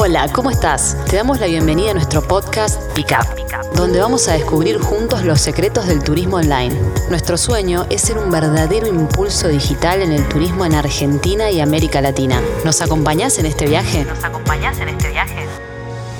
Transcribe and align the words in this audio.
Hola, 0.00 0.28
¿cómo 0.32 0.48
estás? 0.48 0.96
Te 1.10 1.16
damos 1.16 1.40
la 1.40 1.46
bienvenida 1.46 1.90
a 1.90 1.94
nuestro 1.94 2.22
podcast 2.22 2.80
Pickup, 2.92 3.74
donde 3.74 3.98
vamos 3.98 4.28
a 4.28 4.34
descubrir 4.34 4.78
juntos 4.78 5.24
los 5.24 5.40
secretos 5.40 5.88
del 5.88 6.04
turismo 6.04 6.36
online. 6.36 6.72
Nuestro 7.10 7.36
sueño 7.36 7.84
es 7.90 8.02
ser 8.02 8.16
un 8.16 8.30
verdadero 8.30 8.86
impulso 8.86 9.48
digital 9.48 10.00
en 10.00 10.12
el 10.12 10.28
turismo 10.28 10.64
en 10.64 10.76
Argentina 10.76 11.50
y 11.50 11.60
América 11.60 12.00
Latina. 12.00 12.40
¿Nos 12.64 12.80
acompañás 12.80 13.40
en 13.40 13.46
este 13.46 13.66
viaje? 13.66 14.04
¿Nos 14.04 14.22
acompañás 14.22 14.78
en 14.78 14.90
este 14.90 15.08
viaje? 15.10 15.48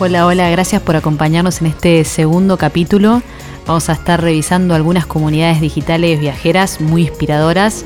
Hola, 0.01 0.27
hola, 0.27 0.51
gracias 0.51 0.83
por 0.83 0.97
acompañarnos 0.97 1.61
en 1.61 1.69
este 1.69 2.05
segundo 2.05 2.59
capítulo. 2.59 3.23
Vamos 3.65 3.89
a 3.91 3.93
estar 3.93 4.21
revisando 4.21 4.75
algunas 4.75 5.07
comunidades 5.07 5.61
digitales 5.61 6.19
viajeras 6.19 6.81
muy 6.81 7.03
inspiradoras. 7.03 7.85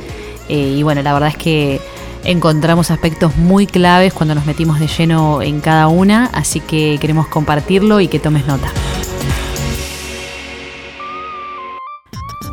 Eh, 0.48 0.74
y 0.74 0.82
bueno, 0.82 1.02
la 1.02 1.12
verdad 1.12 1.28
es 1.28 1.36
que 1.36 1.82
encontramos 2.24 2.90
aspectos 2.90 3.36
muy 3.36 3.66
claves 3.66 4.12
cuando 4.12 4.34
nos 4.34 4.46
metimos 4.46 4.78
de 4.78 4.86
lleno 4.86 5.42
en 5.42 5.60
cada 5.60 5.88
una, 5.88 6.26
así 6.32 6.60
que 6.60 6.98
queremos 7.00 7.26
compartirlo 7.28 8.00
y 8.00 8.08
que 8.08 8.18
tomes 8.18 8.46
nota. 8.46 8.72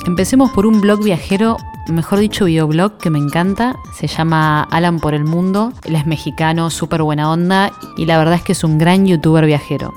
Empecemos 0.06 0.52
por 0.52 0.66
un 0.66 0.82
blog 0.82 1.04
viajero, 1.04 1.58
mejor 1.88 2.20
dicho 2.20 2.46
videoblog 2.46 2.98
que 2.98 3.10
me 3.10 3.20
encanta, 3.20 3.78
se 3.94 4.08
llama 4.08 4.64
Alan 4.64 5.00
por 5.00 5.14
el 5.14 5.24
Mundo, 5.24 5.72
él 5.84 5.96
es 5.96 6.08
mexicano, 6.08 6.70
súper 6.70 7.04
buena 7.04 7.32
onda 7.32 7.72
y 7.96 8.06
la 8.06 8.18
verdad 8.18 8.36
es 8.36 8.42
que 8.42 8.54
es 8.54 8.64
un 8.64 8.78
gran 8.78 9.06
youtuber 9.06 9.46
viajero. 9.46 9.94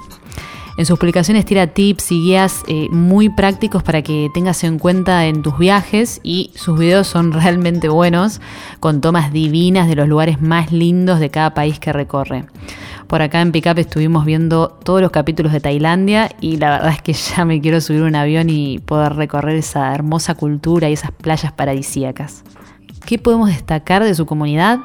En 0.82 0.86
sus 0.86 0.98
publicaciones 0.98 1.44
tira 1.44 1.68
tips 1.68 2.10
y 2.10 2.20
guías 2.20 2.64
eh, 2.66 2.88
muy 2.90 3.28
prácticos 3.28 3.84
para 3.84 4.02
que 4.02 4.28
tengas 4.34 4.64
en 4.64 4.80
cuenta 4.80 5.26
en 5.26 5.42
tus 5.42 5.56
viajes 5.56 6.20
y 6.24 6.50
sus 6.56 6.76
videos 6.76 7.06
son 7.06 7.30
realmente 7.40 7.88
buenos, 7.88 8.40
con 8.80 9.00
tomas 9.00 9.32
divinas 9.32 9.86
de 9.86 9.94
los 9.94 10.08
lugares 10.08 10.42
más 10.42 10.72
lindos 10.72 11.20
de 11.20 11.30
cada 11.30 11.54
país 11.54 11.78
que 11.78 11.92
recorre. 11.92 12.46
Por 13.06 13.22
acá 13.22 13.40
en 13.42 13.52
Pickup 13.52 13.78
estuvimos 13.78 14.24
viendo 14.24 14.70
todos 14.70 15.00
los 15.00 15.12
capítulos 15.12 15.52
de 15.52 15.60
Tailandia 15.60 16.32
y 16.40 16.56
la 16.56 16.70
verdad 16.70 16.90
es 16.90 17.00
que 17.00 17.12
ya 17.36 17.44
me 17.44 17.60
quiero 17.60 17.80
subir 17.80 18.02
un 18.02 18.16
avión 18.16 18.50
y 18.50 18.80
poder 18.80 19.14
recorrer 19.14 19.54
esa 19.54 19.94
hermosa 19.94 20.34
cultura 20.34 20.90
y 20.90 20.94
esas 20.94 21.12
playas 21.12 21.52
paradisíacas. 21.52 22.42
¿Qué 23.06 23.18
podemos 23.18 23.50
destacar 23.50 24.02
de 24.02 24.16
su 24.16 24.26
comunidad? 24.26 24.80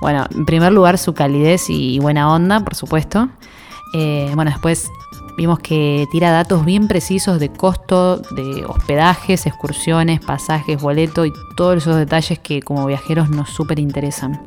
Bueno, 0.00 0.24
en 0.34 0.46
primer 0.46 0.72
lugar 0.72 0.96
su 0.96 1.12
calidez 1.12 1.68
y 1.68 1.98
buena 1.98 2.32
onda, 2.32 2.60
por 2.60 2.74
supuesto. 2.74 3.28
Eh, 3.92 4.30
bueno, 4.34 4.50
después 4.50 4.88
Vimos 5.38 5.60
que 5.60 6.08
tira 6.10 6.32
datos 6.32 6.64
bien 6.64 6.88
precisos 6.88 7.38
de 7.38 7.48
costo, 7.48 8.16
de 8.16 8.64
hospedajes, 8.66 9.46
excursiones, 9.46 10.18
pasajes, 10.18 10.82
boleto 10.82 11.24
y 11.26 11.32
todos 11.56 11.76
esos 11.76 11.96
detalles 11.96 12.40
que 12.40 12.60
como 12.60 12.84
viajeros 12.86 13.30
nos 13.30 13.48
súper 13.48 13.78
interesan. 13.78 14.42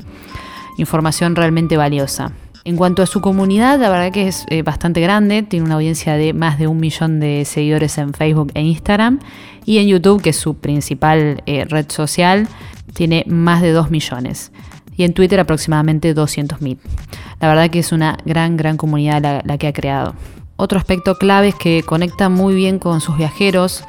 Información 0.76 1.34
realmente 1.34 1.78
valiosa. 1.78 2.32
En 2.64 2.76
cuanto 2.76 3.02
a 3.02 3.06
su 3.06 3.22
comunidad, 3.22 3.80
la 3.80 3.88
verdad 3.88 4.12
que 4.12 4.28
es 4.28 4.44
eh, 4.50 4.60
bastante 4.60 5.00
grande, 5.00 5.42
tiene 5.42 5.64
una 5.64 5.76
audiencia 5.76 6.12
de 6.18 6.34
más 6.34 6.58
de 6.58 6.66
un 6.66 6.76
millón 6.78 7.20
de 7.20 7.46
seguidores 7.46 7.96
en 7.96 8.12
Facebook 8.12 8.52
e 8.52 8.60
Instagram 8.60 9.18
y 9.64 9.78
en 9.78 9.88
YouTube, 9.88 10.20
que 10.20 10.30
es 10.30 10.36
su 10.36 10.56
principal 10.58 11.42
eh, 11.46 11.64
red 11.64 11.86
social, 11.88 12.46
tiene 12.92 13.24
más 13.26 13.62
de 13.62 13.72
2 13.72 13.90
millones 13.90 14.52
y 14.94 15.04
en 15.04 15.14
Twitter 15.14 15.40
aproximadamente 15.40 16.14
200.000. 16.14 16.76
La 17.40 17.48
verdad 17.48 17.70
que 17.70 17.78
es 17.78 17.92
una 17.92 18.18
gran, 18.26 18.58
gran 18.58 18.76
comunidad 18.76 19.42
la 19.42 19.56
que 19.56 19.68
ha 19.68 19.72
creado. 19.72 20.14
Otro 20.62 20.78
aspecto 20.78 21.18
clave 21.18 21.48
es 21.48 21.56
que 21.56 21.82
conecta 21.82 22.28
muy 22.28 22.54
bien 22.54 22.78
con 22.78 23.00
sus 23.00 23.16
viajeros. 23.16 23.82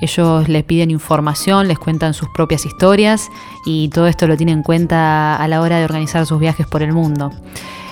Ellos 0.00 0.48
les 0.48 0.64
piden 0.64 0.90
información, 0.90 1.68
les 1.68 1.78
cuentan 1.78 2.14
sus 2.14 2.30
propias 2.30 2.64
historias 2.64 3.28
y 3.66 3.90
todo 3.90 4.06
esto 4.06 4.26
lo 4.26 4.34
tiene 4.34 4.52
en 4.52 4.62
cuenta 4.62 5.36
a 5.36 5.46
la 5.48 5.60
hora 5.60 5.76
de 5.76 5.84
organizar 5.84 6.24
sus 6.24 6.40
viajes 6.40 6.66
por 6.66 6.82
el 6.82 6.94
mundo. 6.94 7.30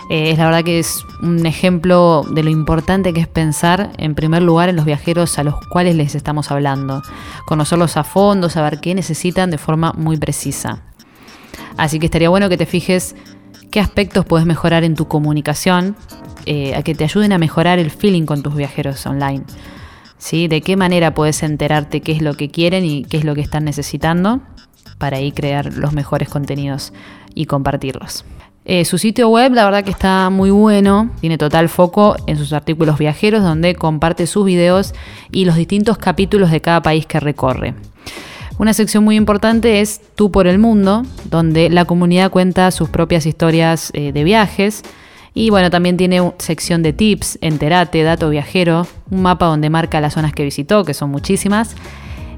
Eh, 0.08 0.30
es 0.30 0.38
la 0.38 0.46
verdad 0.46 0.64
que 0.64 0.78
es 0.78 1.04
un 1.20 1.44
ejemplo 1.44 2.24
de 2.26 2.42
lo 2.42 2.48
importante 2.48 3.12
que 3.12 3.20
es 3.20 3.28
pensar 3.28 3.92
en 3.98 4.14
primer 4.14 4.40
lugar 4.40 4.70
en 4.70 4.76
los 4.76 4.86
viajeros 4.86 5.38
a 5.38 5.44
los 5.44 5.56
cuales 5.66 5.94
les 5.94 6.14
estamos 6.14 6.50
hablando, 6.50 7.02
conocerlos 7.44 7.98
a 7.98 8.02
fondo, 8.02 8.48
saber 8.48 8.80
qué 8.80 8.94
necesitan 8.94 9.50
de 9.50 9.58
forma 9.58 9.92
muy 9.92 10.16
precisa. 10.16 10.80
Así 11.76 11.98
que 11.98 12.06
estaría 12.06 12.30
bueno 12.30 12.48
que 12.48 12.56
te 12.56 12.64
fijes 12.64 13.14
qué 13.70 13.78
aspectos 13.78 14.24
puedes 14.24 14.46
mejorar 14.46 14.84
en 14.84 14.94
tu 14.94 15.06
comunicación, 15.06 15.96
eh, 16.46 16.74
a 16.74 16.82
que 16.82 16.94
te 16.94 17.04
ayuden 17.04 17.32
a 17.32 17.38
mejorar 17.38 17.78
el 17.78 17.90
feeling 17.90 18.24
con 18.24 18.42
tus 18.42 18.54
viajeros 18.54 19.04
online. 19.06 19.44
¿Sí? 20.18 20.46
¿De 20.48 20.60
qué 20.60 20.76
manera 20.76 21.14
puedes 21.14 21.42
enterarte 21.42 22.00
qué 22.00 22.12
es 22.12 22.22
lo 22.22 22.34
que 22.34 22.48
quieren 22.48 22.84
y 22.84 23.04
qué 23.04 23.16
es 23.16 23.24
lo 23.24 23.34
que 23.34 23.40
están 23.40 23.64
necesitando 23.64 24.40
para 24.98 25.16
ahí 25.16 25.32
crear 25.32 25.74
los 25.74 25.92
mejores 25.92 26.28
contenidos 26.28 26.92
y 27.34 27.46
compartirlos? 27.46 28.24
Eh, 28.64 28.84
su 28.84 28.96
sitio 28.96 29.28
web, 29.28 29.52
la 29.52 29.64
verdad 29.64 29.82
que 29.82 29.90
está 29.90 30.30
muy 30.30 30.50
bueno, 30.50 31.10
tiene 31.20 31.36
total 31.36 31.68
foco 31.68 32.14
en 32.28 32.38
sus 32.38 32.52
artículos 32.52 32.96
viajeros, 32.96 33.42
donde 33.42 33.74
comparte 33.74 34.28
sus 34.28 34.44
videos 34.44 34.94
y 35.32 35.44
los 35.44 35.56
distintos 35.56 35.98
capítulos 35.98 36.52
de 36.52 36.60
cada 36.60 36.80
país 36.80 37.04
que 37.04 37.18
recorre. 37.18 37.74
Una 38.58 38.74
sección 38.74 39.02
muy 39.02 39.16
importante 39.16 39.80
es 39.80 40.00
Tú 40.14 40.30
por 40.30 40.46
el 40.46 40.60
Mundo, 40.60 41.02
donde 41.24 41.70
la 41.70 41.84
comunidad 41.84 42.30
cuenta 42.30 42.70
sus 42.70 42.88
propias 42.88 43.26
historias 43.26 43.90
eh, 43.94 44.12
de 44.12 44.22
viajes, 44.22 44.84
y 45.34 45.50
bueno, 45.50 45.70
también 45.70 45.96
tiene 45.96 46.32
sección 46.38 46.82
de 46.82 46.92
tips, 46.92 47.38
enterate, 47.40 48.02
dato 48.02 48.28
viajero, 48.28 48.86
un 49.10 49.22
mapa 49.22 49.46
donde 49.46 49.70
marca 49.70 50.00
las 50.00 50.14
zonas 50.14 50.32
que 50.32 50.44
visitó, 50.44 50.84
que 50.84 50.94
son 50.94 51.10
muchísimas. 51.10 51.74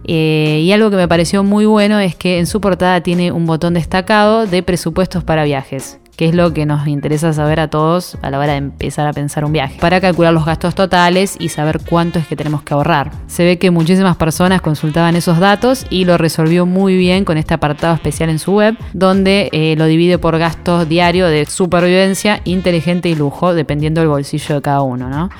Eh, 0.07 0.61
y 0.63 0.71
algo 0.73 0.91
que 0.91 0.97
me 0.97 1.09
pareció 1.09 1.43
muy 1.43 1.67
bueno 1.67 1.99
es 1.99 2.15
que 2.15 2.39
en 2.39 2.47
su 2.47 2.61
portada 2.61 3.01
tiene 3.01 3.33
un 3.33 3.47
botón 3.47 3.75
destacado 3.75 4.47
de 4.47 4.63
presupuestos 4.63 5.25
para 5.25 5.45
viajes 5.45 5.99
que 6.17 6.27
es 6.29 6.35
lo 6.35 6.53
que 6.53 6.67
nos 6.67 6.87
interesa 6.87 7.33
saber 7.33 7.61
a 7.61 7.69
todos 7.69 8.17
a 8.23 8.31
la 8.31 8.39
hora 8.39 8.53
de 8.53 8.59
empezar 8.59 9.07
a 9.07 9.13
pensar 9.13 9.45
un 9.45 9.53
viaje, 9.53 9.79
para 9.81 10.01
calcular 10.01 10.33
los 10.33 10.45
gastos 10.45 10.75
totales 10.75 11.37
y 11.39 11.49
saber 11.49 11.81
cuánto 11.89 12.19
es 12.19 12.27
que 12.27 12.37
tenemos 12.37 12.63
que 12.63 12.75
ahorrar. 12.75 13.11
Se 13.27 13.45
ve 13.45 13.59
que 13.59 13.71
muchísimas 13.71 14.17
personas 14.17 14.61
consultaban 14.61 15.17
esos 15.17 15.39
datos 15.39 15.87
y 15.91 16.05
lo 16.05 16.19
resolvió 16.19 16.67
muy 16.67 16.97
bien 16.97 17.25
con 17.25 17.37
este 17.37 17.55
apartado 17.55 17.95
especial 17.95 18.31
en 18.31 18.39
su 18.39 18.53
web, 18.53 18.77
donde 18.93 19.49
eh, 19.53 19.75
lo 19.77 19.87
divide 19.87 20.19
por 20.19 20.39
gastos 20.39 20.89
diarios 20.89 21.31
de 21.31 21.47
supervivencia, 21.47 22.41
inteligente 22.45 23.09
y 23.09 23.15
lujo, 23.15 23.55
dependiendo 23.55 24.01
del 24.01 24.09
bolsillo 24.09 24.57
de 24.57 24.63
cada 24.63 24.83
uno, 24.83 25.09
¿no? 25.09 25.31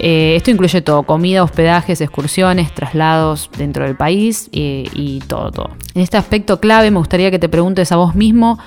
Eh, 0.00 0.36
esto 0.36 0.52
incluye 0.52 0.80
todo, 0.80 1.02
comida, 1.02 1.42
hospedajes, 1.42 2.00
excursiones, 2.00 2.72
traslados 2.72 3.50
dentro 3.58 3.84
del 3.84 3.96
país 3.96 4.48
eh, 4.52 4.88
y 4.94 5.18
todo, 5.20 5.50
todo. 5.50 5.70
En 5.94 6.02
este 6.02 6.16
aspecto 6.16 6.60
clave 6.60 6.90
me 6.92 6.98
gustaría 6.98 7.32
que 7.32 7.40
te 7.40 7.48
preguntes 7.48 7.90
a 7.90 7.96
vos 7.96 8.14
mismo 8.14 8.58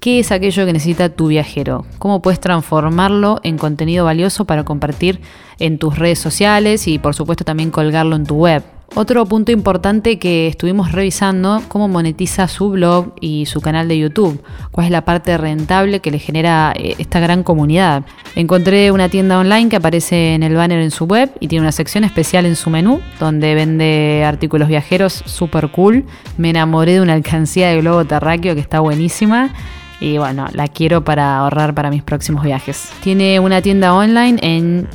¿Qué 0.00 0.18
es 0.18 0.32
aquello 0.32 0.64
que 0.64 0.72
necesita 0.72 1.10
tu 1.10 1.26
viajero? 1.26 1.84
¿Cómo 1.98 2.22
puedes 2.22 2.40
transformarlo 2.40 3.38
en 3.42 3.58
contenido 3.58 4.06
valioso 4.06 4.46
para 4.46 4.64
compartir 4.64 5.20
en 5.58 5.76
tus 5.76 5.98
redes 5.98 6.18
sociales 6.18 6.88
y 6.88 6.98
por 6.98 7.14
supuesto 7.14 7.44
también 7.44 7.70
colgarlo 7.70 8.16
en 8.16 8.24
tu 8.24 8.36
web? 8.36 8.62
Otro 8.94 9.26
punto 9.26 9.52
importante 9.52 10.18
que 10.18 10.48
estuvimos 10.48 10.92
revisando, 10.92 11.62
cómo 11.68 11.86
monetiza 11.86 12.48
su 12.48 12.70
blog 12.70 13.12
y 13.20 13.44
su 13.44 13.60
canal 13.60 13.88
de 13.88 13.98
YouTube, 13.98 14.42
cuál 14.70 14.86
es 14.86 14.90
la 14.90 15.04
parte 15.04 15.36
rentable 15.36 16.00
que 16.00 16.10
le 16.10 16.18
genera 16.18 16.72
eh, 16.74 16.94
esta 16.96 17.20
gran 17.20 17.42
comunidad. 17.42 18.02
Encontré 18.34 18.90
una 18.90 19.10
tienda 19.10 19.38
online 19.38 19.68
que 19.68 19.76
aparece 19.76 20.34
en 20.34 20.42
el 20.42 20.54
banner 20.54 20.80
en 20.80 20.90
su 20.90 21.04
web 21.04 21.30
y 21.40 21.48
tiene 21.48 21.62
una 21.62 21.72
sección 21.72 22.04
especial 22.04 22.46
en 22.46 22.56
su 22.56 22.70
menú 22.70 23.00
donde 23.20 23.54
vende 23.54 24.24
artículos 24.26 24.66
viajeros 24.66 25.22
super 25.26 25.70
cool. 25.70 26.06
Me 26.38 26.48
enamoré 26.48 26.94
de 26.94 27.00
una 27.02 27.12
alcancía 27.12 27.68
de 27.68 27.82
globo 27.82 28.06
terráqueo 28.06 28.54
que 28.54 28.60
está 28.62 28.80
buenísima 28.80 29.52
y 30.00 30.18
bueno, 30.18 30.46
la 30.52 30.68
quiero 30.68 31.04
para 31.04 31.38
ahorrar 31.38 31.74
para 31.74 31.90
mis 31.90 32.02
próximos 32.02 32.42
viajes. 32.42 32.90
Tiene 33.02 33.38
una 33.38 33.60
tienda 33.60 33.94
online 33.94 34.38
en 34.42 34.88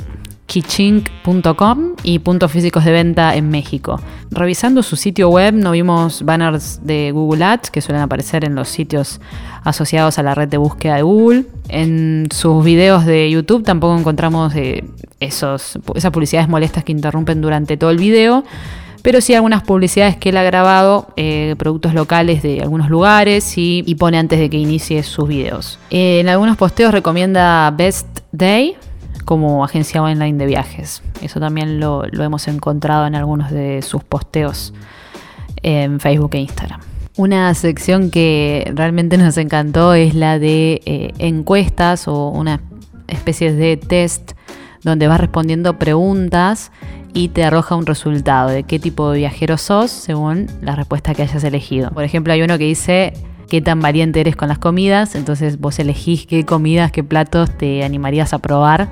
kichink.com 0.46 1.94
y 2.02 2.20
puntos 2.20 2.50
físicos 2.52 2.84
de 2.84 2.92
venta 2.92 3.34
en 3.34 3.50
México. 3.50 4.00
Revisando 4.30 4.82
su 4.82 4.96
sitio 4.96 5.28
web 5.28 5.54
no 5.54 5.72
vimos 5.72 6.22
banners 6.22 6.80
de 6.84 7.10
Google 7.12 7.44
Ads 7.44 7.70
que 7.70 7.80
suelen 7.80 8.02
aparecer 8.02 8.44
en 8.44 8.54
los 8.54 8.68
sitios 8.68 9.20
asociados 9.64 10.18
a 10.18 10.22
la 10.22 10.34
red 10.34 10.48
de 10.48 10.56
búsqueda 10.56 10.96
de 10.96 11.02
Google. 11.02 11.46
En 11.68 12.28
sus 12.30 12.64
videos 12.64 13.04
de 13.04 13.30
YouTube 13.30 13.64
tampoco 13.64 13.98
encontramos 13.98 14.54
eh, 14.54 14.84
esos, 15.20 15.78
esas 15.94 16.10
publicidades 16.12 16.48
molestas 16.48 16.84
que 16.84 16.92
interrumpen 16.92 17.40
durante 17.40 17.76
todo 17.76 17.90
el 17.90 17.98
video 17.98 18.44
pero 19.06 19.20
sí 19.20 19.36
algunas 19.36 19.62
publicidades 19.62 20.16
que 20.16 20.30
él 20.30 20.36
ha 20.36 20.42
grabado, 20.42 21.06
eh, 21.14 21.54
productos 21.58 21.94
locales 21.94 22.42
de 22.42 22.60
algunos 22.60 22.90
lugares 22.90 23.56
y, 23.56 23.94
pone 23.94 24.18
antes 24.18 24.40
de 24.40 24.50
que 24.50 24.56
inicie 24.56 25.00
sus 25.04 25.28
videos. 25.28 25.78
en 25.90 26.28
algunos 26.28 26.56
posteos 26.56 26.90
recomienda 26.90 27.70
Best 27.70 28.08
Day 28.32 28.74
como 29.24 29.64
agencia 29.64 30.02
online 30.02 30.36
de 30.38 30.46
viajes. 30.46 31.04
Eso 31.22 31.38
también 31.38 31.78
lo, 31.78 32.02
hemos 32.04 32.48
encontrado 32.48 33.06
en 33.06 33.14
algunos 33.14 33.52
de 33.52 33.80
sus 33.82 34.02
posteos 34.02 34.74
en 35.62 36.00
Facebook 36.00 36.30
e 36.32 36.40
Instagram. 36.40 36.80
Una 37.16 37.54
sección 37.54 38.10
que 38.10 38.72
realmente 38.74 39.18
nos 39.18 39.38
encantó 39.38 39.94
es 39.94 40.16
la 40.16 40.40
de 40.40 40.82
eh, 40.84 41.12
encuestas 41.18 42.08
o 42.08 42.30
una 42.30 42.60
especie 43.06 43.52
de 43.52 43.76
test 43.76 44.32
donde 44.82 45.06
vas 45.06 45.20
respondiendo 45.20 45.78
preguntas 45.78 46.72
y 47.16 47.28
te 47.28 47.44
arroja 47.44 47.76
un 47.76 47.86
resultado 47.86 48.50
de 48.50 48.64
qué 48.64 48.78
tipo 48.78 49.10
de 49.10 49.20
viajero 49.20 49.56
sos 49.56 49.90
según 49.90 50.48
la 50.60 50.76
respuesta 50.76 51.14
que 51.14 51.22
hayas 51.22 51.42
elegido. 51.44 51.90
Por 51.92 52.04
ejemplo, 52.04 52.34
hay 52.34 52.42
uno 52.42 52.58
que 52.58 52.64
dice 52.64 53.14
qué 53.48 53.62
tan 53.62 53.80
valiente 53.80 54.20
eres 54.20 54.36
con 54.36 54.48
las 54.48 54.58
comidas, 54.58 55.14
entonces 55.14 55.58
vos 55.58 55.78
elegís 55.78 56.26
qué 56.26 56.44
comidas, 56.44 56.92
qué 56.92 57.02
platos 57.02 57.56
te 57.56 57.84
animarías 57.84 58.34
a 58.34 58.38
probar 58.38 58.90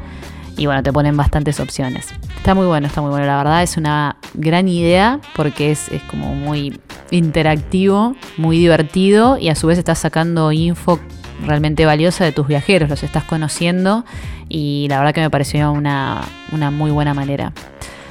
y 0.56 0.64
bueno, 0.64 0.82
te 0.82 0.90
ponen 0.90 1.18
bastantes 1.18 1.60
opciones. 1.60 2.14
Está 2.34 2.54
muy 2.54 2.64
bueno, 2.64 2.86
está 2.86 3.02
muy 3.02 3.10
bueno, 3.10 3.26
la 3.26 3.36
verdad 3.36 3.62
es 3.62 3.76
una 3.76 4.16
gran 4.32 4.68
idea 4.68 5.20
porque 5.36 5.70
es, 5.70 5.90
es 5.90 6.02
como 6.04 6.34
muy 6.34 6.80
interactivo, 7.10 8.16
muy 8.38 8.56
divertido 8.56 9.36
y 9.36 9.50
a 9.50 9.54
su 9.54 9.66
vez 9.66 9.76
estás 9.76 9.98
sacando 9.98 10.50
info 10.50 10.98
realmente 11.44 11.84
valiosa 11.84 12.24
de 12.24 12.32
tus 12.32 12.46
viajeros, 12.46 12.88
los 12.88 13.02
estás 13.02 13.24
conociendo 13.24 14.06
y 14.48 14.86
la 14.88 14.96
verdad 14.96 15.12
que 15.12 15.20
me 15.20 15.28
pareció 15.28 15.72
una, 15.72 16.22
una 16.52 16.70
muy 16.70 16.90
buena 16.90 17.12
manera. 17.12 17.52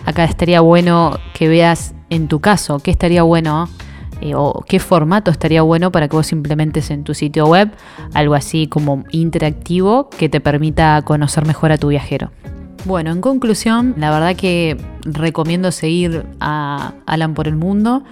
Acá 0.05 0.23
estaría 0.25 0.61
bueno 0.61 1.17
que 1.33 1.47
veas 1.47 1.95
en 2.09 2.27
tu 2.27 2.39
caso 2.39 2.79
qué 2.79 2.91
estaría 2.91 3.23
bueno 3.23 3.69
eh, 4.21 4.35
o 4.35 4.63
qué 4.67 4.79
formato 4.79 5.31
estaría 5.31 5.61
bueno 5.61 5.91
para 5.91 6.07
que 6.07 6.15
vos 6.15 6.31
implementes 6.31 6.91
en 6.91 7.03
tu 7.03 7.13
sitio 7.13 7.47
web 7.47 7.71
algo 8.13 8.35
así 8.35 8.67
como 8.67 9.03
interactivo 9.11 10.09
que 10.09 10.29
te 10.29 10.39
permita 10.39 11.01
conocer 11.03 11.45
mejor 11.45 11.71
a 11.71 11.77
tu 11.77 11.89
viajero. 11.89 12.31
Bueno, 12.85 13.11
en 13.11 13.21
conclusión, 13.21 13.95
la 13.97 14.11
verdad 14.11 14.35
que 14.35 14.77
recomiendo 15.05 15.71
seguir 15.71 16.25
a 16.41 16.93
Alan 17.05 17.33
por 17.33 17.47
el 17.47 17.55
mundo 17.55 18.03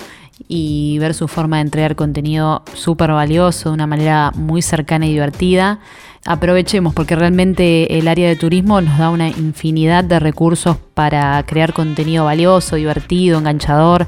y 0.48 0.98
ver 1.00 1.14
su 1.14 1.28
forma 1.28 1.58
de 1.58 1.64
entregar 1.64 1.96
contenido 1.96 2.64
súper 2.74 3.12
valioso 3.12 3.70
de 3.70 3.76
una 3.76 3.86
manera 3.86 4.32
muy 4.34 4.62
cercana 4.62 5.06
y 5.08 5.12
divertida. 5.12 5.80
Aprovechemos 6.26 6.94
porque 6.94 7.16
realmente 7.16 7.98
el 7.98 8.08
área 8.08 8.28
de 8.28 8.36
turismo 8.36 8.80
nos 8.80 9.00
da 9.00 9.10
una 9.10 9.30
infinidad 9.30 10.04
de 10.04 10.20
recursos 10.20 10.78
para 10.94 11.44
crear 11.48 11.74
contenido 11.74 12.26
valioso, 12.26 12.76
divertido, 12.76 13.40
enganchador. 13.40 14.08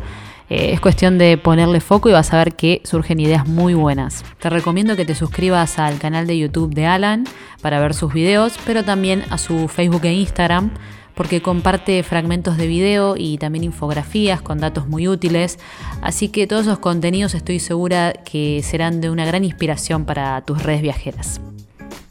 Eh, 0.50 0.74
es 0.74 0.80
cuestión 0.80 1.18
de 1.18 1.38
ponerle 1.40 1.82
foco 1.82 2.10
y 2.10 2.12
vas 2.12 2.32
a 2.32 2.38
ver 2.38 2.56
que 2.56 2.82
surgen 2.84 3.20
ideas 3.20 3.48
muy 3.48 3.74
buenas. 3.74 4.24
Te 4.40 4.52
recomiendo 4.52 4.96
que 4.96 5.06
te 5.06 5.16
suscribas 5.16 5.80
al 5.80 5.98
canal 5.98 6.28
de 6.28 6.38
YouTube 6.38 6.76
de 6.76 6.86
Alan 6.86 7.24
para 7.64 7.80
ver 7.80 7.96
sus 7.96 8.14
videos, 8.14 8.54
pero 8.64 8.84
también 8.84 9.24
a 9.32 9.40
su 9.40 9.68
Facebook 9.68 10.06
e 10.06 10.14
Instagram 10.14 10.70
porque 11.16 11.42
comparte 11.42 12.02
fragmentos 12.04 12.58
de 12.58 12.68
video 12.68 13.16
y 13.18 13.38
también 13.38 13.64
infografías 13.64 14.42
con 14.42 14.60
datos 14.60 14.88
muy 14.88 15.08
útiles, 15.08 15.60
así 16.02 16.30
que 16.30 16.48
todos 16.48 16.66
esos 16.66 16.80
contenidos 16.80 17.36
estoy 17.36 17.60
segura 17.60 18.14
que 18.14 18.62
serán 18.64 19.00
de 19.00 19.12
una 19.12 19.24
gran 19.24 19.44
inspiración 19.44 20.06
para 20.06 20.42
tus 20.42 20.64
redes 20.64 20.82
viajeras. 20.82 21.40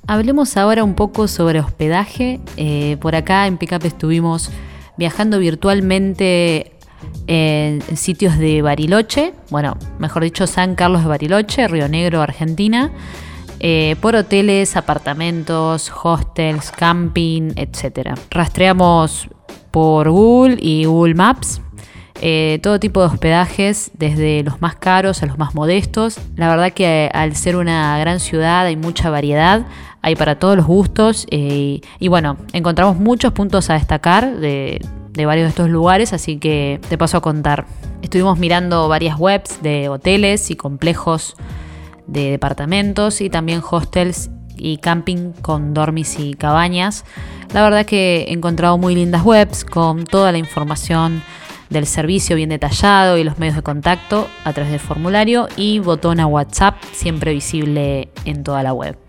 Hablemos 0.06 0.56
ahora 0.56 0.84
un 0.84 0.94
poco 0.94 1.28
sobre 1.28 1.60
hospedaje. 1.60 2.40
Eh, 2.56 2.96
por 3.00 3.14
acá 3.14 3.46
en 3.46 3.56
Pickup 3.56 3.84
estuvimos 3.84 4.50
viajando 4.96 5.38
virtualmente 5.38 6.72
en 7.26 7.82
sitios 7.96 8.38
de 8.38 8.62
Bariloche, 8.62 9.32
bueno, 9.50 9.76
mejor 9.98 10.22
dicho, 10.22 10.46
San 10.46 10.74
Carlos 10.74 11.02
de 11.02 11.08
Bariloche, 11.08 11.66
Río 11.68 11.88
Negro, 11.88 12.20
Argentina. 12.20 12.90
Eh, 13.64 13.94
por 14.00 14.16
hoteles, 14.16 14.76
apartamentos, 14.76 15.92
hostels, 16.02 16.72
camping, 16.72 17.52
etc. 17.54 18.18
Rastreamos 18.28 19.28
por 19.70 20.10
Google 20.10 20.58
y 20.60 20.84
Google 20.84 21.14
Maps 21.14 21.60
eh, 22.24 22.60
todo 22.62 22.78
tipo 22.78 23.00
de 23.00 23.06
hospedajes, 23.06 23.90
desde 23.94 24.44
los 24.44 24.62
más 24.62 24.76
caros 24.76 25.24
a 25.24 25.26
los 25.26 25.38
más 25.38 25.56
modestos. 25.56 26.20
La 26.36 26.48
verdad 26.48 26.72
que 26.72 27.10
al 27.12 27.34
ser 27.34 27.56
una 27.56 27.98
gran 27.98 28.20
ciudad 28.20 28.64
hay 28.64 28.76
mucha 28.76 29.10
variedad, 29.10 29.66
hay 30.02 30.16
para 30.16 30.38
todos 30.38 30.56
los 30.56 30.66
gustos 30.66 31.26
eh, 31.30 31.80
y 31.98 32.08
bueno, 32.08 32.36
encontramos 32.52 32.96
muchos 32.96 33.32
puntos 33.32 33.70
a 33.70 33.74
destacar 33.74 34.36
de, 34.36 34.80
varios 35.16 35.44
de 35.44 35.50
estos 35.50 35.70
lugares, 35.70 36.12
así 36.12 36.38
que 36.38 36.80
te 36.88 36.98
paso 36.98 37.16
a 37.16 37.20
contar. 37.20 37.66
Estuvimos 38.02 38.38
mirando 38.38 38.88
varias 38.88 39.18
webs 39.18 39.62
de 39.62 39.88
hoteles 39.88 40.50
y 40.50 40.56
complejos 40.56 41.36
de 42.08 42.32
departamentos 42.32 43.20
y 43.20 43.30
también 43.30 43.62
hostels 43.68 44.28
y 44.56 44.78
camping 44.78 45.32
con 45.40 45.72
dormis 45.72 46.18
y 46.18 46.34
cabañas. 46.34 47.04
La 47.54 47.62
verdad 47.62 47.86
que 47.86 48.24
he 48.28 48.32
encontrado 48.32 48.76
muy 48.78 48.96
lindas 48.96 49.24
webs 49.24 49.64
con 49.64 50.04
toda 50.04 50.32
la 50.32 50.38
información 50.38 51.22
del 51.70 51.86
servicio 51.86 52.36
bien 52.36 52.50
detallado 52.50 53.18
y 53.18 53.24
los 53.24 53.38
medios 53.38 53.56
de 53.56 53.62
contacto 53.62 54.28
a 54.44 54.52
través 54.52 54.72
del 54.72 54.80
formulario 54.80 55.48
y 55.56 55.78
botón 55.78 56.20
a 56.20 56.26
WhatsApp 56.26 56.82
siempre 56.92 57.32
visible 57.32 58.10
en 58.24 58.42
toda 58.42 58.62
la 58.62 58.74
web. 58.74 59.01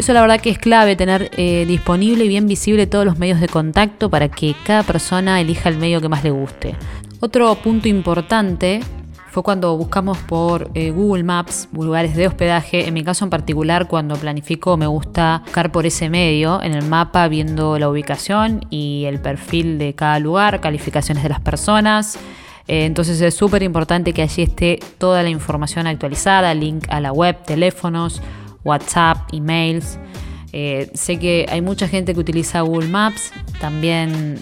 Eso 0.00 0.14
la 0.14 0.22
verdad 0.22 0.40
que 0.40 0.48
es 0.48 0.56
clave, 0.56 0.96
tener 0.96 1.30
eh, 1.36 1.66
disponible 1.68 2.24
y 2.24 2.28
bien 2.28 2.46
visible 2.46 2.86
todos 2.86 3.04
los 3.04 3.18
medios 3.18 3.38
de 3.38 3.48
contacto 3.48 4.08
para 4.08 4.30
que 4.30 4.54
cada 4.64 4.82
persona 4.82 5.38
elija 5.42 5.68
el 5.68 5.76
medio 5.76 6.00
que 6.00 6.08
más 6.08 6.24
le 6.24 6.30
guste. 6.30 6.74
Otro 7.20 7.54
punto 7.56 7.86
importante 7.86 8.80
fue 9.30 9.42
cuando 9.42 9.76
buscamos 9.76 10.16
por 10.16 10.70
eh, 10.72 10.90
Google 10.90 11.24
Maps 11.24 11.68
lugares 11.74 12.16
de 12.16 12.26
hospedaje. 12.26 12.88
En 12.88 12.94
mi 12.94 13.04
caso 13.04 13.26
en 13.26 13.30
particular, 13.30 13.88
cuando 13.88 14.16
planifico, 14.16 14.78
me 14.78 14.86
gusta 14.86 15.42
buscar 15.44 15.70
por 15.70 15.84
ese 15.84 16.08
medio 16.08 16.62
en 16.62 16.72
el 16.72 16.86
mapa, 16.86 17.28
viendo 17.28 17.78
la 17.78 17.90
ubicación 17.90 18.64
y 18.70 19.04
el 19.04 19.20
perfil 19.20 19.76
de 19.76 19.92
cada 19.94 20.18
lugar, 20.18 20.62
calificaciones 20.62 21.22
de 21.22 21.28
las 21.28 21.40
personas. 21.40 22.18
Eh, 22.68 22.86
entonces 22.86 23.20
es 23.20 23.34
súper 23.34 23.62
importante 23.62 24.14
que 24.14 24.22
allí 24.22 24.44
esté 24.44 24.80
toda 24.96 25.22
la 25.22 25.28
información 25.28 25.86
actualizada, 25.86 26.54
link 26.54 26.86
a 26.88 27.00
la 27.00 27.12
web, 27.12 27.36
teléfonos, 27.44 28.22
WhatsApp, 28.64 29.18
emails. 29.32 29.98
Eh, 30.52 30.90
sé 30.94 31.18
que 31.18 31.46
hay 31.48 31.60
mucha 31.60 31.86
gente 31.88 32.14
que 32.14 32.20
utiliza 32.20 32.60
Google 32.62 32.88
Maps, 32.88 33.32
también 33.60 34.40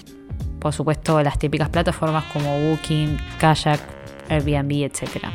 por 0.59 0.73
supuesto 0.73 1.21
las 1.21 1.37
típicas 1.39 1.69
plataformas 1.69 2.25
como 2.33 2.59
Booking, 2.59 3.17
Kayak, 3.39 3.79
Airbnb, 4.29 4.83
etc. 4.83 5.25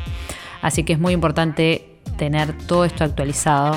Así 0.61 0.83
que 0.83 0.93
es 0.93 0.99
muy 0.99 1.13
importante 1.13 1.99
tener 2.17 2.57
todo 2.67 2.85
esto 2.85 3.03
actualizado 3.03 3.75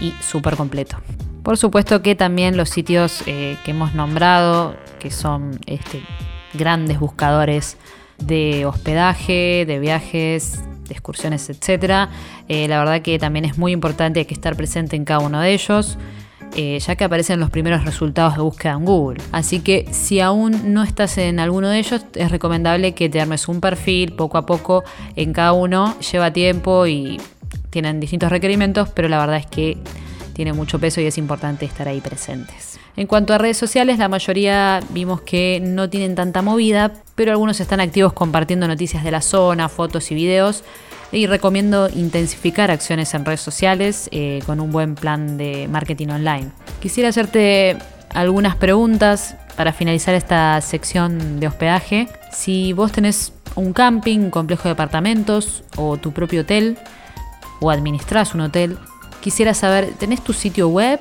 y 0.00 0.12
súper 0.20 0.56
completo. 0.56 0.96
Por 1.42 1.58
supuesto 1.58 2.02
que 2.02 2.14
también 2.14 2.56
los 2.56 2.70
sitios 2.70 3.22
eh, 3.26 3.56
que 3.64 3.72
hemos 3.72 3.94
nombrado, 3.94 4.76
que 5.00 5.10
son 5.10 5.58
este, 5.66 6.00
grandes 6.54 7.00
buscadores 7.00 7.76
de 8.18 8.64
hospedaje, 8.64 9.64
de 9.66 9.78
viajes, 9.80 10.62
excursiones, 10.92 11.48
etc. 11.50 12.08
Eh, 12.48 12.68
la 12.68 12.78
verdad 12.78 13.02
que 13.02 13.18
también 13.18 13.44
es 13.44 13.58
muy 13.58 13.72
importante 13.72 14.24
que 14.26 14.34
estar 14.34 14.56
presente 14.56 14.96
en 14.96 15.04
cada 15.04 15.20
uno 15.20 15.40
de 15.40 15.52
ellos. 15.52 15.98
Eh, 16.54 16.78
ya 16.80 16.96
que 16.96 17.04
aparecen 17.04 17.40
los 17.40 17.48
primeros 17.48 17.82
resultados 17.86 18.36
de 18.36 18.42
búsqueda 18.42 18.72
en 18.72 18.84
Google. 18.84 19.22
Así 19.32 19.60
que 19.60 19.86
si 19.90 20.20
aún 20.20 20.74
no 20.74 20.82
estás 20.82 21.16
en 21.16 21.40
alguno 21.40 21.70
de 21.70 21.78
ellos, 21.78 22.04
es 22.14 22.30
recomendable 22.30 22.92
que 22.92 23.08
te 23.08 23.22
armes 23.22 23.48
un 23.48 23.62
perfil 23.62 24.12
poco 24.12 24.36
a 24.36 24.44
poco 24.44 24.84
en 25.16 25.32
cada 25.32 25.54
uno. 25.54 25.98
Lleva 26.00 26.30
tiempo 26.30 26.86
y 26.86 27.18
tienen 27.70 28.00
distintos 28.00 28.30
requerimientos, 28.30 28.90
pero 28.90 29.08
la 29.08 29.18
verdad 29.18 29.38
es 29.38 29.46
que 29.46 29.78
tiene 30.32 30.52
mucho 30.52 30.78
peso 30.78 31.00
y 31.00 31.06
es 31.06 31.18
importante 31.18 31.64
estar 31.64 31.88
ahí 31.88 32.00
presentes. 32.00 32.78
En 32.96 33.06
cuanto 33.06 33.32
a 33.32 33.38
redes 33.38 33.56
sociales, 33.56 33.98
la 33.98 34.08
mayoría 34.08 34.80
vimos 34.90 35.22
que 35.22 35.60
no 35.62 35.88
tienen 35.88 36.14
tanta 36.14 36.42
movida, 36.42 36.92
pero 37.14 37.32
algunos 37.32 37.60
están 37.60 37.80
activos 37.80 38.12
compartiendo 38.12 38.68
noticias 38.68 39.04
de 39.04 39.10
la 39.10 39.22
zona, 39.22 39.68
fotos 39.68 40.10
y 40.10 40.14
videos 40.14 40.64
y 41.12 41.26
recomiendo 41.26 41.88
intensificar 41.94 42.70
acciones 42.70 43.12
en 43.14 43.24
redes 43.24 43.40
sociales 43.40 44.08
eh, 44.12 44.40
con 44.46 44.60
un 44.60 44.72
buen 44.72 44.94
plan 44.94 45.36
de 45.36 45.68
marketing 45.68 46.08
online. 46.08 46.50
Quisiera 46.80 47.10
hacerte 47.10 47.76
algunas 48.14 48.56
preguntas 48.56 49.36
para 49.56 49.72
finalizar 49.72 50.14
esta 50.14 50.60
sección 50.60 51.38
de 51.38 51.46
hospedaje. 51.46 52.08
Si 52.30 52.72
vos 52.72 52.92
tenés 52.92 53.32
un 53.54 53.72
camping, 53.72 54.30
complejo 54.30 54.64
de 54.64 54.70
departamentos 54.70 55.64
o 55.76 55.98
tu 55.98 56.12
propio 56.12 56.42
hotel 56.42 56.78
o 57.60 57.70
administras 57.70 58.34
un 58.34 58.40
hotel, 58.42 58.78
quisiera 59.22 59.54
saber, 59.54 59.94
¿tenés 59.98 60.22
tu 60.22 60.34
sitio 60.34 60.68
web? 60.68 61.00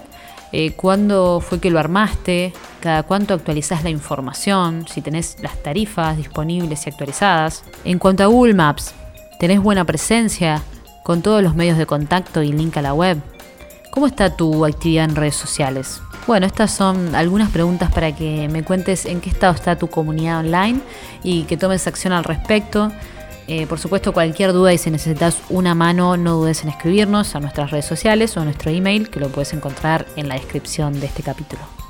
Eh, 0.53 0.71
¿Cuándo 0.77 1.41
fue 1.41 1.59
que 1.59 1.69
lo 1.69 1.79
armaste? 1.79 2.53
¿Cada 2.79 3.03
cuánto 3.03 3.33
actualizás 3.33 3.83
la 3.83 3.89
información? 3.89 4.85
Si 4.87 5.01
tenés 5.01 5.35
las 5.41 5.61
tarifas 5.61 6.15
disponibles 6.15 6.85
y 6.85 6.89
actualizadas. 6.89 7.65
En 7.83 7.99
cuanto 7.99 8.23
a 8.23 8.27
Google 8.27 8.53
Maps, 8.53 8.93
¿Tenés 9.41 9.59
buena 9.59 9.85
presencia 9.85 10.61
con 11.01 11.23
todos 11.23 11.41
los 11.41 11.55
medios 11.55 11.75
de 11.79 11.87
contacto 11.87 12.43
y 12.43 12.51
link 12.51 12.77
a 12.77 12.83
la 12.83 12.93
web? 12.93 13.17
¿Cómo 13.89 14.05
está 14.05 14.37
tu 14.37 14.63
actividad 14.65 15.05
en 15.05 15.15
redes 15.15 15.35
sociales? 15.35 15.99
Bueno, 16.27 16.45
estas 16.45 16.69
son 16.69 17.15
algunas 17.15 17.49
preguntas 17.49 17.91
para 17.91 18.15
que 18.15 18.47
me 18.49 18.63
cuentes 18.63 19.07
en 19.07 19.19
qué 19.19 19.31
estado 19.31 19.55
está 19.55 19.79
tu 19.79 19.87
comunidad 19.87 20.41
online 20.41 20.79
y 21.23 21.45
que 21.45 21.57
tomes 21.57 21.87
acción 21.87 22.13
al 22.13 22.23
respecto. 22.23 22.91
Eh, 23.48 23.67
por 23.67 23.79
supuesto, 23.79 24.13
cualquier 24.13 24.53
duda 24.53 24.74
y 24.74 24.77
si 24.77 24.91
necesitas 24.91 25.39
una 25.50 25.75
mano, 25.75 26.15
no 26.15 26.36
dudes 26.36 26.63
en 26.63 26.69
escribirnos 26.69 27.36
a 27.36 27.39
nuestras 27.39 27.71
redes 27.71 27.86
sociales 27.86 28.38
o 28.38 28.41
a 28.41 28.45
nuestro 28.45 28.71
email, 28.71 29.10
que 29.10 29.19
lo 29.19 29.29
puedes 29.29 29.53
encontrar 29.53 30.05
en 30.15 30.27
la 30.27 30.36
descripción 30.36 31.00
de 31.00 31.07
este 31.07 31.24
capítulo. 31.24 31.80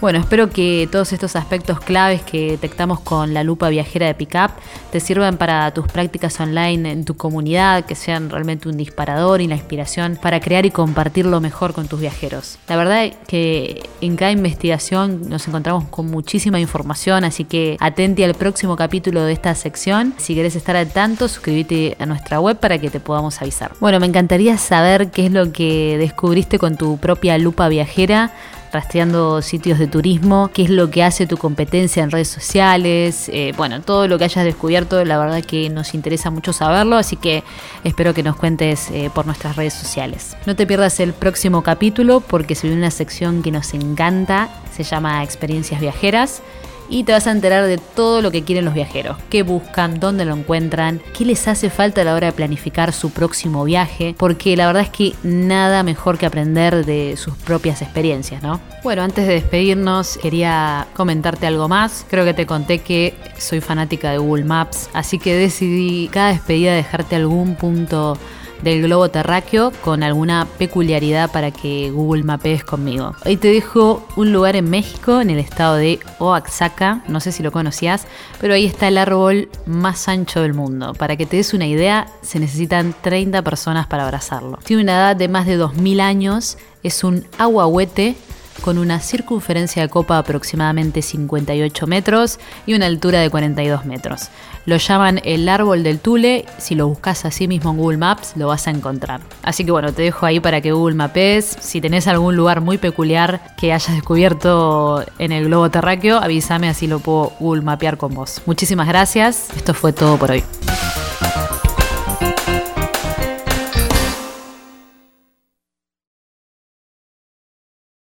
Bueno, 0.00 0.18
espero 0.18 0.48
que 0.48 0.88
todos 0.90 1.12
estos 1.12 1.36
aspectos 1.36 1.78
claves 1.78 2.22
que 2.22 2.52
detectamos 2.52 3.00
con 3.00 3.34
la 3.34 3.44
lupa 3.44 3.68
viajera 3.68 4.06
de 4.06 4.14
Pickup 4.14 4.52
te 4.90 4.98
sirvan 4.98 5.36
para 5.36 5.70
tus 5.74 5.86
prácticas 5.88 6.40
online 6.40 6.90
en 6.90 7.04
tu 7.04 7.18
comunidad, 7.18 7.84
que 7.84 7.94
sean 7.94 8.30
realmente 8.30 8.70
un 8.70 8.78
disparador 8.78 9.42
y 9.42 9.46
la 9.46 9.56
inspiración 9.56 10.18
para 10.20 10.40
crear 10.40 10.64
y 10.64 10.70
compartir 10.70 11.26
lo 11.26 11.42
mejor 11.42 11.74
con 11.74 11.86
tus 11.86 12.00
viajeros. 12.00 12.58
La 12.66 12.76
verdad 12.76 13.04
es 13.04 13.16
que 13.28 13.82
en 14.00 14.16
cada 14.16 14.30
investigación 14.30 15.28
nos 15.28 15.46
encontramos 15.46 15.84
con 15.90 16.06
muchísima 16.10 16.58
información, 16.58 17.24
así 17.24 17.44
que 17.44 17.76
atente 17.78 18.24
al 18.24 18.32
próximo 18.32 18.76
capítulo 18.76 19.24
de 19.24 19.34
esta 19.34 19.54
sección. 19.54 20.14
Si 20.16 20.34
querés 20.34 20.56
estar 20.56 20.76
al 20.76 20.88
tanto, 20.88 21.28
suscríbete 21.28 21.98
a 22.00 22.06
nuestra 22.06 22.40
web 22.40 22.58
para 22.58 22.78
que 22.78 22.88
te 22.88 23.00
podamos 23.00 23.42
avisar. 23.42 23.72
Bueno, 23.80 24.00
me 24.00 24.06
encantaría 24.06 24.56
saber 24.56 25.10
qué 25.10 25.26
es 25.26 25.32
lo 25.32 25.52
que 25.52 25.98
descubriste 25.98 26.58
con 26.58 26.78
tu 26.78 26.96
propia 26.96 27.36
lupa 27.36 27.68
viajera 27.68 28.32
rastreando 28.72 29.42
sitios 29.42 29.78
de 29.78 29.86
turismo, 29.86 30.50
qué 30.52 30.62
es 30.62 30.70
lo 30.70 30.90
que 30.90 31.02
hace 31.02 31.26
tu 31.26 31.36
competencia 31.36 32.02
en 32.02 32.10
redes 32.10 32.28
sociales, 32.28 33.28
eh, 33.32 33.52
bueno, 33.56 33.80
todo 33.82 34.08
lo 34.08 34.18
que 34.18 34.24
hayas 34.24 34.44
descubierto, 34.44 35.04
la 35.04 35.18
verdad 35.18 35.42
que 35.44 35.68
nos 35.70 35.94
interesa 35.94 36.30
mucho 36.30 36.52
saberlo, 36.52 36.96
así 36.96 37.16
que 37.16 37.42
espero 37.84 38.14
que 38.14 38.22
nos 38.22 38.36
cuentes 38.36 38.90
eh, 38.90 39.10
por 39.14 39.26
nuestras 39.26 39.56
redes 39.56 39.74
sociales. 39.74 40.36
No 40.46 40.56
te 40.56 40.66
pierdas 40.66 41.00
el 41.00 41.12
próximo 41.12 41.62
capítulo 41.62 42.20
porque 42.20 42.54
se 42.54 42.66
viene 42.66 42.80
una 42.80 42.90
sección 42.90 43.42
que 43.42 43.50
nos 43.50 43.74
encanta, 43.74 44.48
se 44.74 44.84
llama 44.84 45.22
Experiencias 45.22 45.80
Viajeras 45.80 46.42
y 46.90 47.04
te 47.04 47.12
vas 47.12 47.26
a 47.26 47.30
enterar 47.30 47.66
de 47.66 47.78
todo 47.78 48.20
lo 48.20 48.30
que 48.30 48.42
quieren 48.42 48.64
los 48.64 48.74
viajeros, 48.74 49.16
qué 49.30 49.42
buscan, 49.42 50.00
dónde 50.00 50.24
lo 50.24 50.34
encuentran, 50.34 51.00
qué 51.16 51.24
les 51.24 51.48
hace 51.48 51.70
falta 51.70 52.02
a 52.02 52.04
la 52.04 52.14
hora 52.14 52.26
de 52.26 52.32
planificar 52.32 52.92
su 52.92 53.10
próximo 53.10 53.64
viaje, 53.64 54.14
porque 54.18 54.56
la 54.56 54.66
verdad 54.66 54.82
es 54.82 54.90
que 54.90 55.14
nada 55.22 55.82
mejor 55.82 56.18
que 56.18 56.26
aprender 56.26 56.84
de 56.84 57.16
sus 57.16 57.36
propias 57.36 57.80
experiencias, 57.80 58.42
¿no? 58.42 58.60
Bueno, 58.82 59.02
antes 59.02 59.26
de 59.26 59.34
despedirnos, 59.34 60.18
quería 60.18 60.86
comentarte 60.94 61.46
algo 61.46 61.68
más. 61.68 62.06
Creo 62.08 62.24
que 62.24 62.34
te 62.34 62.46
conté 62.46 62.78
que 62.78 63.14
soy 63.38 63.60
fanática 63.60 64.10
de 64.10 64.18
Google 64.18 64.44
Maps, 64.44 64.90
así 64.92 65.18
que 65.18 65.34
decidí 65.36 66.08
cada 66.08 66.30
despedida 66.30 66.74
dejarte 66.74 67.16
algún 67.16 67.56
punto 67.56 68.16
del 68.62 68.82
globo 68.82 69.08
terráqueo 69.08 69.72
con 69.82 70.02
alguna 70.02 70.46
peculiaridad 70.58 71.30
para 71.30 71.50
que 71.50 71.90
Google 71.90 72.22
mapees 72.24 72.64
conmigo. 72.64 73.14
Hoy 73.24 73.36
te 73.36 73.48
dejo 73.48 74.06
un 74.16 74.32
lugar 74.32 74.56
en 74.56 74.68
México, 74.68 75.20
en 75.20 75.30
el 75.30 75.38
estado 75.38 75.76
de 75.76 76.00
Oaxaca, 76.18 77.02
no 77.08 77.20
sé 77.20 77.32
si 77.32 77.42
lo 77.42 77.52
conocías, 77.52 78.06
pero 78.40 78.54
ahí 78.54 78.66
está 78.66 78.88
el 78.88 78.98
árbol 78.98 79.48
más 79.66 80.08
ancho 80.08 80.42
del 80.42 80.54
mundo. 80.54 80.94
Para 80.94 81.16
que 81.16 81.26
te 81.26 81.36
des 81.36 81.54
una 81.54 81.66
idea, 81.66 82.06
se 82.22 82.38
necesitan 82.38 82.94
30 83.00 83.42
personas 83.42 83.86
para 83.86 84.04
abrazarlo. 84.04 84.58
Tiene 84.64 84.82
una 84.82 84.92
edad 84.92 85.16
de 85.16 85.28
más 85.28 85.46
de 85.46 85.56
2000 85.56 86.00
años, 86.00 86.58
es 86.82 87.04
un 87.04 87.26
aguahuete 87.38 88.16
con 88.60 88.78
una 88.78 89.00
circunferencia 89.00 89.82
de 89.82 89.88
copa 89.88 90.18
aproximadamente 90.18 91.02
58 91.02 91.86
metros 91.86 92.38
y 92.66 92.74
una 92.74 92.86
altura 92.86 93.20
de 93.20 93.30
42 93.30 93.84
metros. 93.86 94.28
Lo 94.66 94.76
llaman 94.76 95.20
el 95.24 95.48
árbol 95.48 95.82
del 95.82 96.00
Tule, 96.00 96.44
si 96.58 96.74
lo 96.74 96.86
buscas 96.88 97.24
así 97.24 97.48
mismo 97.48 97.70
en 97.70 97.76
Google 97.78 97.98
Maps 97.98 98.32
lo 98.36 98.48
vas 98.48 98.66
a 98.66 98.70
encontrar. 98.70 99.20
Así 99.42 99.64
que 99.64 99.70
bueno, 99.70 99.92
te 99.92 100.02
dejo 100.02 100.26
ahí 100.26 100.40
para 100.40 100.60
que 100.60 100.72
Google 100.72 100.94
mapes. 100.94 101.56
Si 101.60 101.80
tenés 101.80 102.06
algún 102.06 102.36
lugar 102.36 102.60
muy 102.60 102.78
peculiar 102.78 103.54
que 103.56 103.72
hayas 103.72 103.94
descubierto 103.94 105.04
en 105.18 105.32
el 105.32 105.46
globo 105.46 105.70
terráqueo, 105.70 106.18
avísame 106.18 106.68
así 106.68 106.86
lo 106.86 107.00
puedo 107.00 107.32
Google 107.40 107.62
mapear 107.62 107.96
con 107.96 108.14
vos. 108.14 108.42
Muchísimas 108.46 108.86
gracias, 108.86 109.48
esto 109.56 109.74
fue 109.74 109.92
todo 109.92 110.16
por 110.16 110.30
hoy. 110.30 110.44